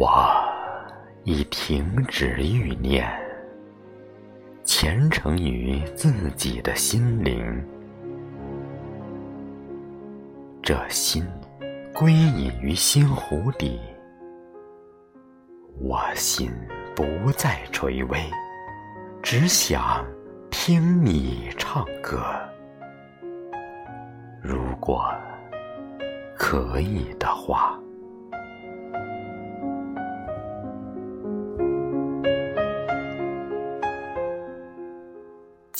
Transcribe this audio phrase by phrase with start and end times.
[0.00, 0.08] 我
[1.24, 3.06] 已停止欲念，
[4.64, 7.62] 虔诚于自己的心灵。
[10.62, 11.22] 这心
[11.94, 13.78] 归隐于心湖底，
[15.78, 16.50] 我心
[16.96, 18.18] 不再垂危，
[19.22, 20.02] 只想
[20.50, 22.24] 听你唱歌。
[24.42, 25.04] 如果
[26.34, 27.78] 可以的话。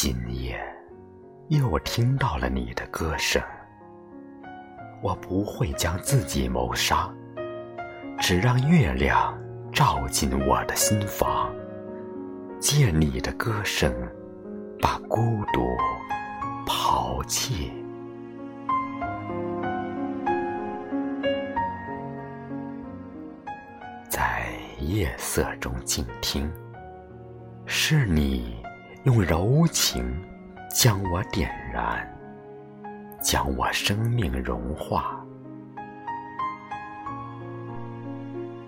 [0.00, 0.56] 今夜
[1.48, 3.42] 又听到了你的歌声，
[5.02, 7.12] 我不会将自己谋杀，
[8.20, 9.36] 只让月亮
[9.72, 11.52] 照进我的心房，
[12.60, 13.92] 借你的歌声
[14.80, 15.66] 把孤独
[16.64, 17.72] 抛弃，
[24.08, 24.46] 在
[24.78, 26.48] 夜色中静听，
[27.66, 28.62] 是你。
[29.08, 30.22] 用柔情
[30.70, 32.06] 将我点燃，
[33.22, 35.24] 将我生命融化。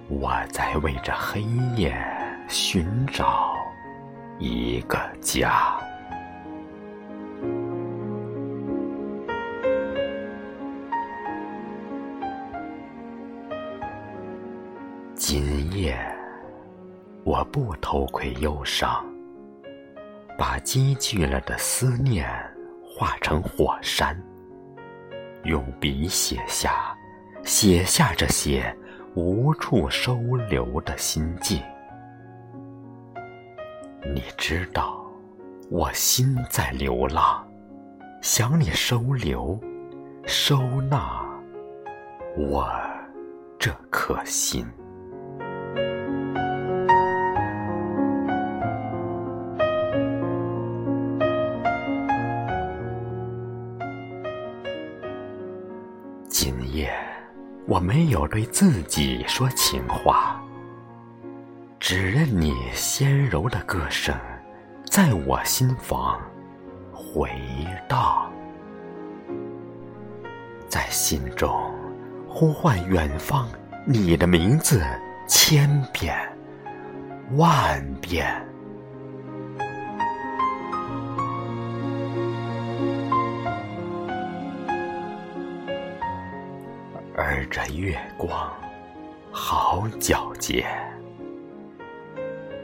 [0.08, 1.42] 我在为这黑
[1.77, 1.94] 夜
[2.48, 3.55] 寻找
[4.38, 5.78] 一个家。
[15.14, 15.98] 今夜，
[17.25, 19.04] 我不偷窥忧伤。
[20.41, 22.27] 把积聚了的思念
[22.83, 24.19] 化成火山，
[25.44, 26.97] 用笔写下，
[27.42, 28.74] 写下这些
[29.14, 30.16] 无处收
[30.48, 31.62] 留的心境。
[34.14, 35.05] 你知道，
[35.70, 37.47] 我心在流浪，
[38.22, 39.60] 想你收留、
[40.25, 41.22] 收纳
[42.38, 42.66] 我
[43.59, 44.66] 这颗心。
[56.42, 56.90] 今夜，
[57.66, 60.42] 我没有对自己说情话，
[61.78, 64.18] 只任你纤柔的歌声
[64.86, 66.18] 在我心房
[66.94, 67.30] 回
[67.86, 68.32] 荡，
[70.66, 71.50] 在心中
[72.26, 73.46] 呼唤远方
[73.84, 74.82] 你的名字
[75.28, 76.16] 千遍
[77.36, 78.50] 万遍。
[87.22, 88.50] 而这月光
[89.31, 90.66] 好皎洁，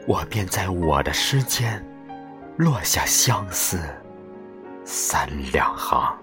[0.07, 1.85] 我便在我的诗间
[2.57, 3.77] 落下相思
[4.83, 6.17] 三两行。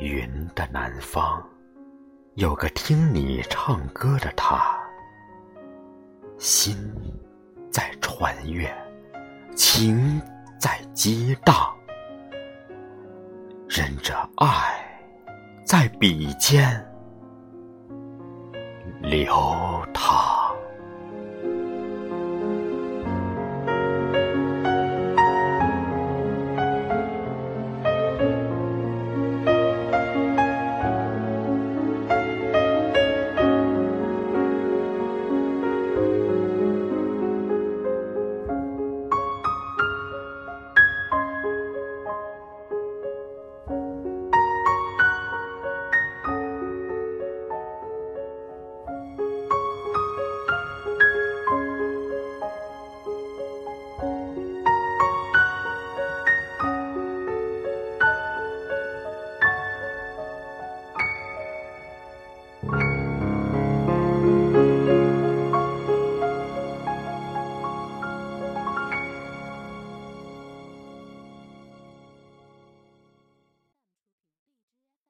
[0.00, 1.46] 云的南方
[2.36, 4.74] 有个听你唱歌的他，
[6.38, 6.74] 心
[7.70, 8.74] 在穿越，
[9.54, 10.18] 情
[10.58, 11.75] 在激荡。
[13.68, 14.46] 任着爱
[15.64, 16.84] 在笔尖
[19.02, 19.26] 流
[19.92, 20.35] 淌。